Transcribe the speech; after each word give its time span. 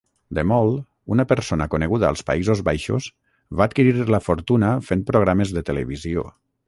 De 0.35 0.43
Mol, 0.51 0.69
una 1.15 1.25
persona 1.31 1.67
coneguda 1.73 2.07
als 2.09 2.25
Països 2.29 2.63
Baixos, 2.69 3.09
va 3.61 3.67
adquirir 3.67 3.95
la 4.17 4.21
fortuna 4.31 4.73
fent 4.89 5.05
programes 5.11 5.53
de 5.59 5.65
televisió. 5.71 6.27